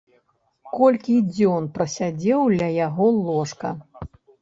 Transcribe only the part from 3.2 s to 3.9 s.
ложка!